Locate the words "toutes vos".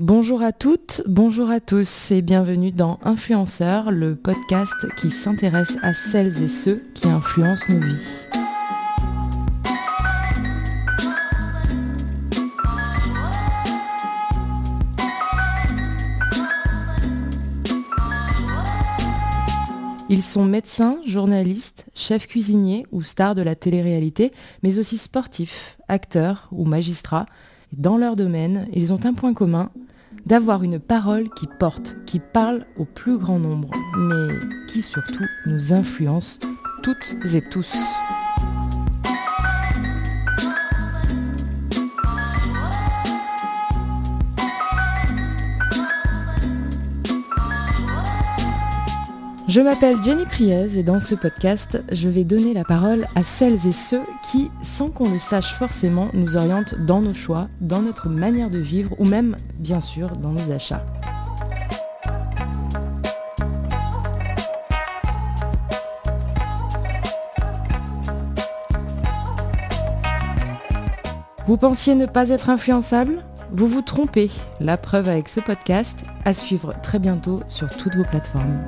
77.74-78.04